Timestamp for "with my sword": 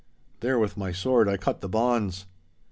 0.57-1.29